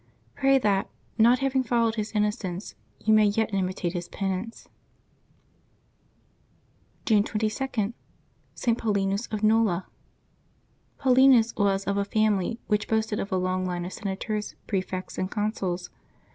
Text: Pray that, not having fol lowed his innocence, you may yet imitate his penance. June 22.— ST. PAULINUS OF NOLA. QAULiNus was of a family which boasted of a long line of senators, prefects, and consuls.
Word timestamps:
Pray 0.33 0.57
that, 0.57 0.89
not 1.19 1.37
having 1.45 1.61
fol 1.63 1.83
lowed 1.85 1.93
his 1.93 2.11
innocence, 2.13 2.73
you 2.99 3.13
may 3.13 3.25
yet 3.25 3.53
imitate 3.53 3.93
his 3.93 4.07
penance. 4.07 4.67
June 7.05 7.23
22.— 7.23 7.93
ST. 8.55 8.77
PAULINUS 8.79 9.27
OF 9.31 9.43
NOLA. 9.43 9.85
QAULiNus 11.01 11.55
was 11.55 11.83
of 11.83 11.97
a 11.97 12.03
family 12.05 12.57
which 12.65 12.87
boasted 12.87 13.19
of 13.19 13.31
a 13.31 13.37
long 13.37 13.63
line 13.63 13.85
of 13.85 13.93
senators, 13.93 14.55
prefects, 14.65 15.19
and 15.19 15.29
consuls. 15.29 15.91